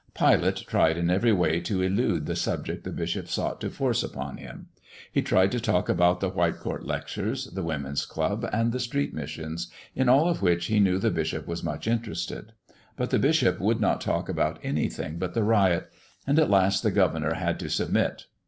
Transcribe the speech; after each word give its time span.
Pilate 0.15 0.55
tried 0.65 0.97
in 0.97 1.11
every 1.11 1.31
way 1.31 1.59
to 1.59 1.83
elude 1.83 2.25
the 2.25 2.35
subject 2.35 2.83
the 2.83 2.91
bishop 2.91 3.27
sought 3.27 3.61
to 3.61 3.69
force 3.69 4.01
upon 4.01 4.37
him. 4.37 4.65
He 5.11 5.21
tried 5.21 5.51
to 5.51 5.59
talk 5.59 5.89
about 5.89 6.21
the 6.21 6.31
Whitecourt 6.31 6.87
lectures, 6.87 7.45
the 7.53 7.61
Women's 7.61 8.07
Club, 8.07 8.49
and 8.51 8.71
the 8.71 8.79
street 8.79 9.13
missions, 9.13 9.67
in 9.93 10.09
all 10.09 10.27
of 10.27 10.41
which 10.41 10.65
he 10.65 10.79
knew 10.79 10.97
the 10.97 11.11
bishop 11.11 11.45
was 11.45 11.63
much 11.63 11.87
interested. 11.87 12.53
But 12.97 13.11
the 13.11 13.19
bishop 13.19 13.59
would 13.59 13.79
not 13.79 14.01
talk 14.01 14.27
about 14.27 14.57
anything 14.63 15.19
but 15.19 15.35
the 15.35 15.43
riot, 15.43 15.91
and 16.25 16.39
at 16.39 16.49
last 16.49 16.81
the 16.81 16.89
governor 16.89 17.35
had 17.35 17.59
to 17.59 17.69
submit. 17.69 18.25